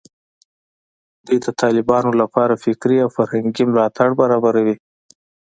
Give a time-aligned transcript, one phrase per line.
[1.25, 4.75] دوی د طالبانو لپاره فکري او فرهنګي ملاتړ برابروي